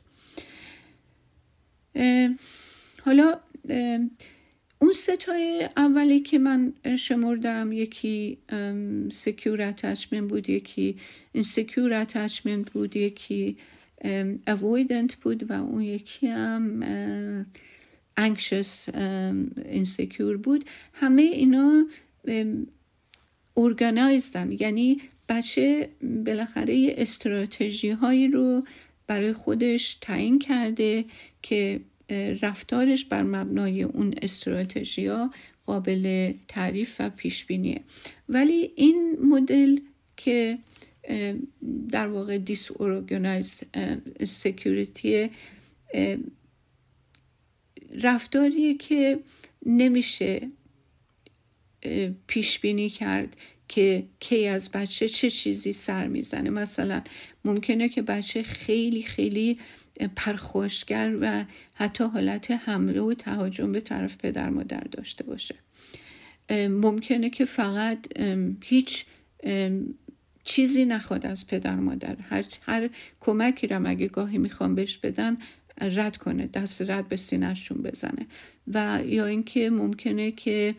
[3.05, 3.41] حالا
[4.83, 8.39] اون سه تای اولی که من شمردم یکی
[9.13, 10.97] secure attachment بود یکی
[11.33, 13.57] insecure attachment بود یکی
[14.49, 16.85] avoidant بود و اون یکی هم
[18.21, 18.91] anxious
[19.81, 20.65] insecure بود.
[20.93, 21.87] همه اینا
[23.57, 25.89] ارگانایزدن یعنی بچه
[26.27, 28.65] بالاخره استراتژی هایی رو
[29.07, 31.05] برای خودش تعیین کرده
[31.43, 31.81] که
[32.43, 35.31] رفتارش بر مبنای اون استراتژیا
[35.67, 37.81] قابل تعریف و پیش بینیه
[38.29, 39.79] ولی این مدل
[40.17, 40.59] که
[41.89, 43.63] در واقع disorganized
[44.25, 45.31] security
[48.03, 49.21] رفتاریه که
[49.67, 50.49] نمیشه
[52.27, 53.37] پیش بینی کرد.
[53.71, 56.51] که کی از بچه چه چیزی سر می‌زنه.
[56.51, 57.03] مثلا
[57.45, 59.59] ممکنه که بچه خیلی خیلی
[60.17, 61.45] پرخوشگر و
[61.75, 65.55] حتی حالت حمله و تهاجم به طرف پدر مادر داشته باشه.
[66.69, 67.99] ممکنه که فقط
[68.65, 69.05] هیچ
[70.45, 72.17] چیزی نخواد از پدر مادر.
[72.31, 72.91] هر, هر
[73.21, 75.37] کمکی را اگه گاهی می‌خوام بهش بدن
[75.81, 78.27] رد کنه دست رد به سینهشون بزنه.
[78.67, 80.75] و یا اینکه ممکنه که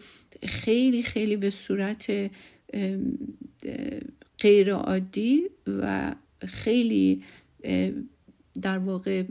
[0.46, 2.32] خیلی خیلی به صورت
[4.40, 6.16] غیر عادی و
[6.48, 7.24] خیلی
[8.62, 9.24] در واقع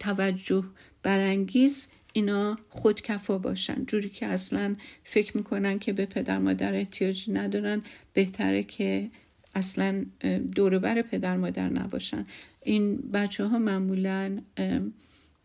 [0.00, 0.64] توجه
[1.02, 3.84] برانگیز اینا خودکفا باشن.
[3.84, 9.10] جوری که اصلا فکر می‌کنن که به پدر مادر احتیاجی ندارن بهتره که
[9.54, 10.04] اصلا
[10.54, 12.26] دوربر پدر مادر نباشن.
[12.62, 14.38] این بچه ها معمولا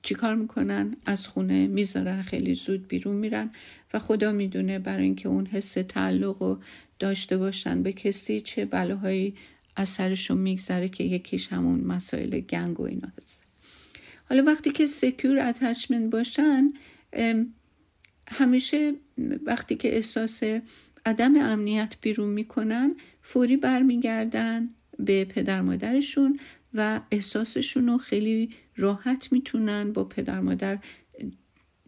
[0.03, 3.51] چیکار می‌کنن؟ از خونه می‌ذارن خیلی زود بیرون میرن
[3.93, 6.59] و خدا می‌دونه برای اینکه اون حس تعلق رو
[6.99, 9.35] داشته باشن به کسی چه بلاهایی
[9.75, 13.43] از سرشون میگذره که یکیش همون مسائل گنگ و اینا هست.
[14.29, 16.73] حالا وقتی که secure attachment باشن
[18.27, 18.93] همیشه
[19.45, 20.43] وقتی که احساس
[21.05, 24.69] عدم امنیت بیرون می‌کنن فوری برمیگردن
[24.99, 26.39] به پدر مادرشون
[26.73, 28.49] و احساسشون رو خیلی
[28.79, 30.79] راحت می‌تونن با پدر مادر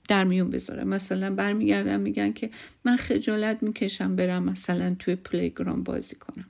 [0.07, 0.87] در میون بذارن.
[0.87, 2.49] مثلا برمیگردن میگن که
[2.85, 6.47] من خجالت می‌کشم برم مثلا توی playground بازی کنم.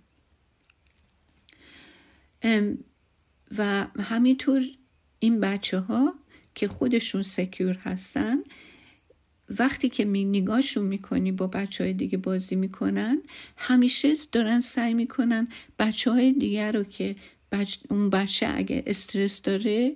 [3.58, 4.64] و همینطور
[5.20, 6.14] این بچه ها
[6.56, 8.38] که خودشون سکیور هستن
[9.60, 13.22] وقتی که می نگاهشون می‌کنی با بچه های دیگه بازی می‌کنن
[13.58, 15.48] همیشه دارن سعی می‌کنن
[15.80, 17.16] بچه های دیگر رو که
[17.90, 19.96] اون بچه اگه استرس داره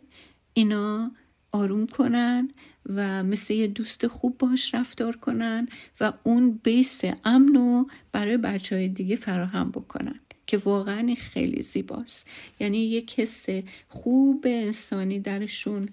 [0.57, 1.11] اینا
[1.51, 2.49] آروم کنن
[2.85, 5.67] و مثل یه دوست خوب باش رفتار کنن
[5.99, 12.27] و اون بیس امن برای بچه های دیگه فراهم بکنن که واقعا خیلی زیباست.
[12.59, 13.45] یعنی یک حس
[13.87, 15.89] خوب انسانی درشون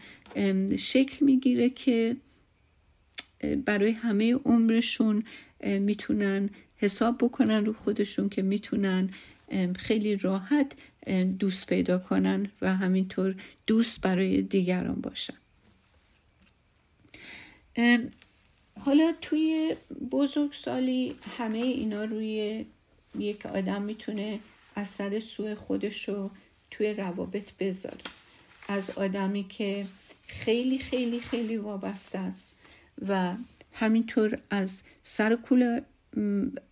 [0.79, 2.17] شکل می‌گیره که
[3.65, 5.25] برای همه عمرشون
[5.65, 9.11] می‌تونن حساب بکنن رو خودشون که می‌تونن
[9.77, 10.73] خیلی راحت
[11.39, 13.35] دوست پیدا کنن و همینطور
[13.67, 15.35] دوست برای دیگران باشن.
[18.81, 19.77] حالا توی
[20.11, 22.65] بزرگسالی همه اینا روی
[23.19, 24.39] یک آدم می‌تونه
[24.77, 26.31] اثر سوء خودش رو
[26.71, 28.03] توی روابط بذاره.
[28.69, 29.87] از آدمی که
[30.27, 32.59] خیلی خیلی خیلی وابسته است
[33.09, 33.35] و
[33.73, 35.81] همینطور از سر کول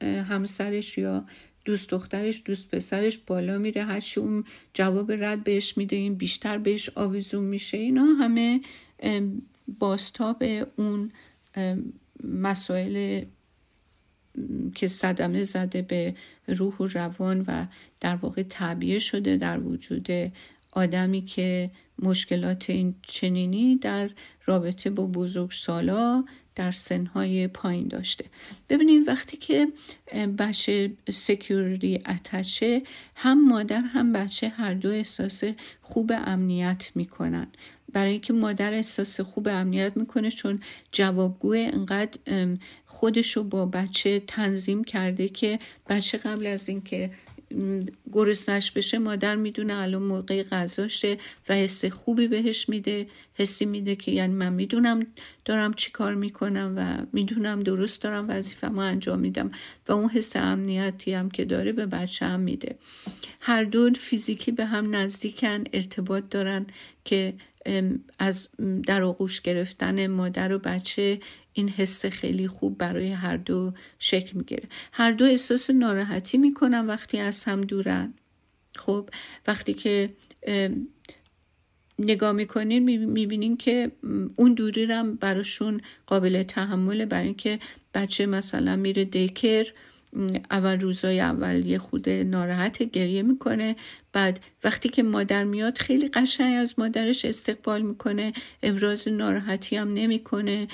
[0.03, 1.25] همسرش یا
[1.65, 4.45] دوست دخترش دوست پسرش بالا میره هرچی اون
[4.75, 7.79] جواب رد بهش میده این بیشتر بهش آویزون میشه.
[7.79, 8.61] اینا همه
[9.79, 10.45] باستاب
[10.77, 11.13] اون
[12.25, 13.25] مسائل
[14.75, 16.15] که صدمه زده به
[16.49, 17.67] روح و روان و
[18.01, 20.09] در واقع تعبیه شده در وجود
[20.73, 24.11] آدمی که مشکلات این چنینی در
[24.47, 26.25] رابطه با بزرگ سالا
[26.55, 28.25] در سنهای پایین داشته.
[28.69, 29.67] ببینید وقتی که
[30.39, 32.83] بچه سکیوری اتچه
[33.15, 35.43] هم مادر هم بچه هر دو احساس
[35.83, 37.47] خوب امنیت می‌کنن.
[37.93, 40.61] برای اینکه مادر احساس خوب امنیت می‌کنه چون
[40.93, 42.19] جوابگوی انقدر
[42.87, 47.11] خودشو با بچه تنظیم کرده که بچه قبل از اینکه
[48.13, 53.07] گرسنش بشه مادر می‌دونه الان موقع غذاشه و حس خوبی بهش میده.
[53.35, 55.07] حسی میده که یعنی من می‌دونم
[55.45, 59.51] دارم چی کار می‌کنم و می‌دونم درست دارم وظیفه انجام میدم
[59.89, 62.79] و اون حس امنیتی هم که داره به بچه هم میده.
[63.41, 66.67] هر دو فیزیکی به هم نزدیکن ارتباط دارن
[67.05, 67.35] که
[68.19, 68.49] از
[68.87, 71.21] در آغوش گرفتن مادر و بچه
[71.53, 74.69] این حس خیلی خوب برای هر دو شکل می‌گیره.
[74.93, 78.15] هر دو احساس ناراحتی می‌کنن وقتی از هم دورن.
[78.77, 79.11] خب
[79.47, 80.11] وقتی که
[81.99, 83.93] نگاه می‌کنین می‌بینین که
[84.37, 87.59] اون دوری رو براشون قابل تحمله برای اینکه
[87.95, 89.67] بچه مثلا میره دیکر
[90.51, 93.77] اول روزای اول یه خورده ناراحت گریه می‌کنه.
[94.13, 98.33] بعد وقتی که مادر میاد خیلی قشنگ از مادرش استقبال می‌کنه.
[98.63, 100.69] ابراز ناراحتی هم نمی‌کنه.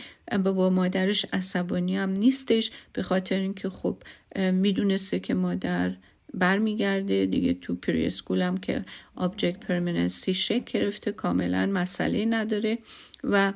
[0.44, 2.70] با مادرش عصبانی هم نیستش.
[2.92, 3.96] به خاطر اینکه خب
[4.36, 5.96] می‌دونسته که مادر
[6.34, 7.26] برمیگرده.
[7.26, 8.84] دیگه تو three هم که
[9.16, 11.12] object permanency شکل گرفته.
[11.12, 12.78] کاملا مسئله نداره.
[13.24, 13.52] و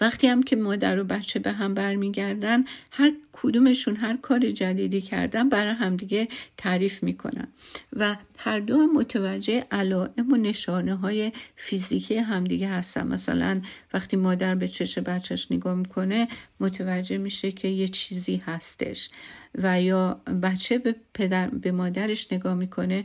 [0.00, 5.48] وقتی هم که مادر و بچه به هم برمیگردن هر کدومشون هر کار جدیدی کردن
[5.48, 7.48] برای همدیگه تعریف می‌کنن.
[7.92, 13.06] و هر دو متوجه علائم و نشانه های فیزیکی همدیگه هستن.
[13.06, 13.60] مثلا
[13.92, 16.28] وقتی مادر به چش بچهش نگاه می‌کنه
[16.60, 19.08] متوجه میشه که یه چیزی هستش.
[19.54, 23.04] و یا بچه به, پدر، به مادرش نگاه می‌کنه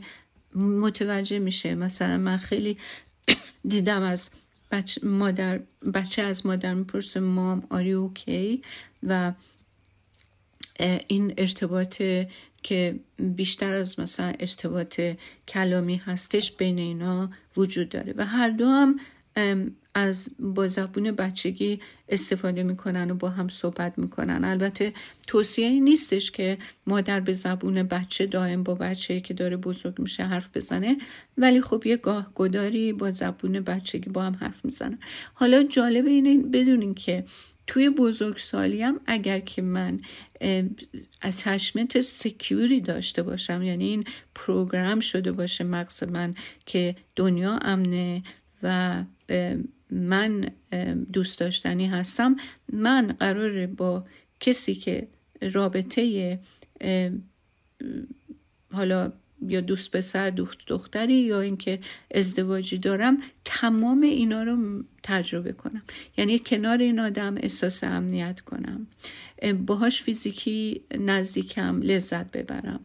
[0.54, 1.74] متوجه میشه.
[1.74, 2.78] مثلا من خیلی
[3.68, 4.30] دیدم از
[4.70, 5.60] بچه, مادر
[5.94, 8.62] بچه از مادر می‌پرسه مام آری اوکی
[9.02, 9.32] و
[11.08, 12.02] این ارتباط
[12.62, 15.00] که بیشتر از مثلا ارتباط
[15.48, 18.14] کلامی هستش بین اینا وجود داره.
[18.16, 19.00] و هر دو هم
[19.94, 24.44] از با زبون بچگی استفاده می‌کنن و با هم صحبت می‌کنن.
[24.44, 24.92] البته
[25.26, 30.56] توصیه نیستش که مادر به زبون بچه دائم با بچه که داره بزرگ میشه حرف
[30.56, 30.96] بزنه
[31.38, 34.98] ولی خب یه گاه گداری با زبون بچگی با هم حرف می‌زنن.
[35.34, 37.24] حالا جالب اینه بدونین که
[37.66, 40.00] توی بزرگسالی هم اگر که من
[41.22, 46.34] اتشمنت سکیوری داشته باشم یعنی این پروگرام شده باشه مغز من
[46.66, 48.22] که دنیا امنه
[48.62, 49.04] و
[49.90, 50.50] من
[51.12, 52.36] دوست داشتنی هستم.
[52.72, 54.04] من قراره با
[54.40, 55.08] کسی که
[55.52, 56.38] رابطه
[58.72, 59.12] حالا
[59.48, 61.78] یا دوست پسر دوست دختری یا اینکه
[62.14, 65.82] ازدواجی دارم تمام اینا رو تجربه کنم.
[66.16, 68.86] یعنی کنار این آدم احساس امنیت کنم.
[69.66, 72.80] باهاش فیزیکی نزدیکم لذت ببرم.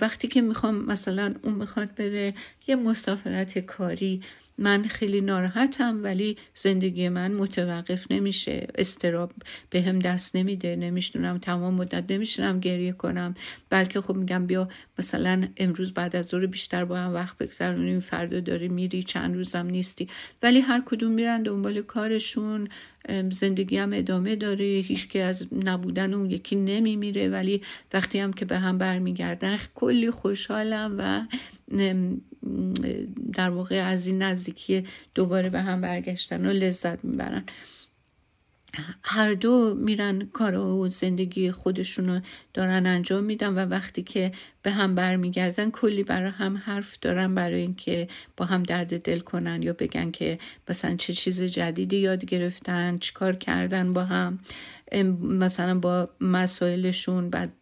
[0.00, 2.34] وقتی که می‌خوام مثلا اون می‌خواد بره
[2.66, 4.20] یه مسافرت کاری
[4.60, 8.66] من خیلی ناراحتم ولی زندگی من متوقف نمیشه.
[8.74, 9.32] استراب
[9.70, 13.34] به هم دست نمیده نمیشنونم تمام مدت نمیشونم گریه کنم.
[13.70, 18.40] بلکه خب میگم بیا مثلا امروز بعد از ظهر بیشتر با هم وقت بگذرونیم فردا
[18.40, 20.08] داری میری چند روزم نیستی.
[20.42, 22.68] ولی هر کدوم میرن دنبال کارشون.
[23.30, 24.64] زندگی هم ادامه داره.
[24.64, 27.28] هیچ که از نبودن اون یکی نمیمیره.
[27.28, 31.26] ولی وقتی هم که به هم برمیگردن کلی خوشحالم و
[33.32, 34.84] در واقع از این نزدیکی
[35.14, 37.44] دوباره به هم برگشتن و لذت می‌برن.
[39.02, 42.20] هر دو میرن کار و زندگی خودشونو
[42.54, 44.32] دارن انجام میدن و وقتی که
[44.62, 49.62] به هم برمیگردن کلی برای هم حرف دارن برای اینکه با هم درد دل کنن
[49.62, 50.38] یا بگن که
[50.68, 54.38] مثلا چه چیز جدیدی یاد گرفتن چیکار کردن با هم.
[55.22, 57.52] مثلا با مسائلشون بعد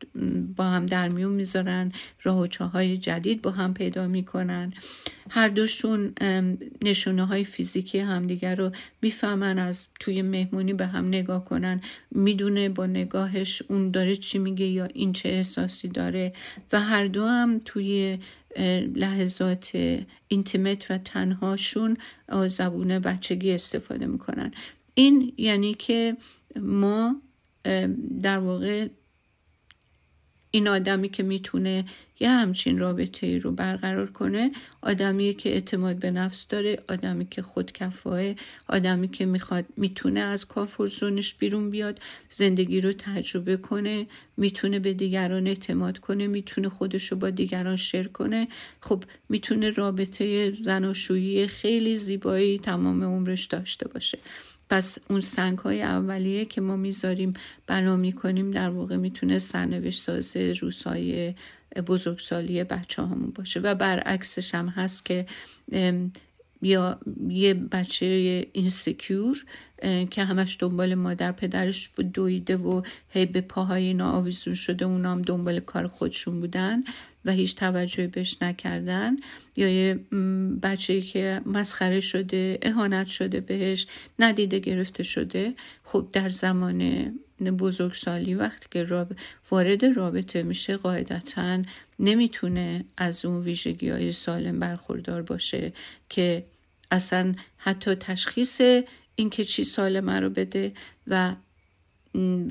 [0.57, 4.73] با هم در میون می‌ذارن راه و های جدید با هم پیدا می‌کنن.
[5.31, 6.15] هر دوشون
[6.83, 8.73] نشونه های فیزیکی همدیگر رو
[9.03, 11.81] می‌فهمن از توی مهمونی به هم نگاه کنن.
[12.11, 16.33] می‌دونه با نگاهش اون داره چی میگه یا این چه احساسی داره.
[16.73, 18.19] و هر دو هم توی
[18.95, 19.71] لحظات
[20.29, 21.97] اینتیمت و تنهاشون
[22.49, 24.53] زبون بچگی استفاده می‌کنن.
[24.95, 26.17] این یعنی که
[26.63, 27.23] ما
[28.23, 28.89] در واقع
[30.51, 31.85] این آدمی که می‌تونه
[32.21, 34.53] یه همچین رابطه ای رو برقرار کنه
[34.83, 38.35] آدمی که اعتماد به نفس داره آدمی که خودکفاه
[38.69, 42.01] آدمی که می‌خواد می‌تونه از کافر زونش بیرون بیاد
[42.31, 44.07] زندگی رو تجربه کنه
[44.37, 48.49] می‌تونه به دیگران اعتماد کنه می‌تونه خودش رو با دیگران شیر کنه.
[48.81, 54.19] خب می‌تونه رابطه زناشویی خیلی زیبایی تمام عمرش داشته باشه.
[54.71, 57.35] پس اون سنگ های اولیه که ما می‌ذاریم
[57.67, 61.35] بنا می‌کنیم در واقع می‌تونه سرنوشت ساز روزهای
[61.87, 63.61] بزرگسالی بچه همون باشه.
[63.61, 65.27] و برعکسش هم هست که
[66.63, 68.07] یا یه بچه
[68.53, 69.45] اینسکیور
[70.11, 75.23] که همش دنبال مادر پدرش دویده و هی به پاهای اینا آویزون شده اونا هم
[75.23, 76.85] دنبال کار خودشون بودن.
[77.29, 79.17] و هیچ توجهی بهش نکردن.
[79.57, 79.95] یا یه
[80.63, 83.87] بچه که مسخره شده اهانت شده بهش
[84.19, 85.55] ندیده گرفته شده.
[85.85, 87.11] خب در زمان
[87.59, 89.07] بزرگسالی وقتی که
[89.51, 91.63] وارد رابطه میشه قاعدتا
[91.99, 95.73] نمی‌تونه از اون ویژگی های سالم برخوردار باشه
[96.09, 96.45] که
[96.91, 98.61] اصلا حتی تشخیص
[99.15, 100.73] اینکه چی سالمه رو بده
[101.07, 101.35] و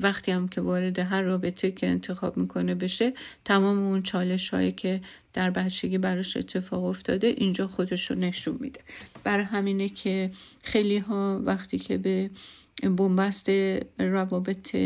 [0.00, 3.12] وقتی هم که وارد هر رابطه که انتخاب می‌کنه بشه
[3.44, 5.00] تمام اون چالش هایی که
[5.32, 8.80] در بچگی براش اتفاق افتاده اینجا خودش رو نشون میده.
[9.24, 10.30] برای همینه که
[10.62, 12.30] خیلی ها وقتی که به
[12.96, 13.50] بومبست
[13.98, 14.76] روابط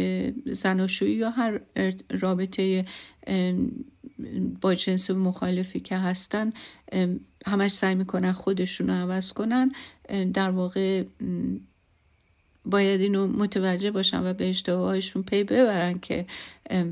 [0.46, 1.60] زناشویی یا هر
[2.10, 2.84] رابطه
[4.60, 6.52] با جنس مخالفی که هستن
[7.46, 9.72] همش سعی می‌کنن خودشون رو عوض کنن
[10.32, 11.04] در واقع
[12.64, 16.26] باید اینو متوجه باشن و به اشتباهشون پی ببرن که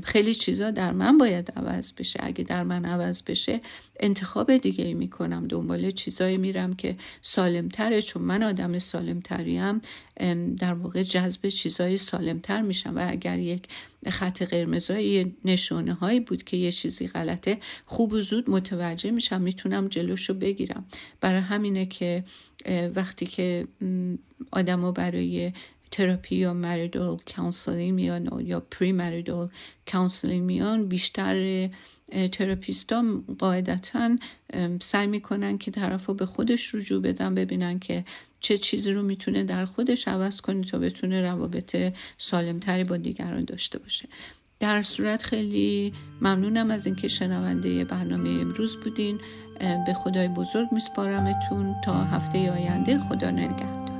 [0.03, 2.19] خیلی چیزا در من باید عوض بشه.
[2.23, 3.61] اگه در من عوض بشه
[3.99, 5.47] انتخاب دیگه ای می‌کنم.
[5.47, 8.01] دنبال چیزایی میرم که سالمتره.
[8.01, 9.81] چون من آدم سالمتریم
[10.59, 12.97] در واقع جذب چیزای سالمتر میشم.
[12.97, 13.63] و اگر یک
[14.09, 19.41] خط قرمزایی نشانه هایی بود که یه چیزی غلطه خوب و زود متوجه میشم.
[19.41, 20.85] می‌تونم جلوشو بگیرم.
[21.21, 22.23] برای همینه که
[22.95, 23.67] وقتی که
[24.51, 25.53] آدما برای
[25.91, 29.49] تراپی یا marital counseling میان یا premarital
[29.91, 31.69] counseling میان بیشتر
[32.31, 33.03] therapist ا
[33.39, 34.17] قاعدتا
[34.81, 38.05] سعی می‌کنن که طرف رو به خودش رجوع بدن ببینن که
[38.39, 43.79] چه چیزی رو می‌تونه در خودش عوض کنه تا بتونه روابط سالمتری با دیگران داشته
[43.79, 44.07] باشه.
[44.59, 49.19] در صورت خیلی ممنونم از اینکه شنونده برنامه امروز بودین.
[49.59, 51.75] به خدای بزرگ میسپارمتون.
[51.85, 53.90] تا هفته آینده خدا نگهدار.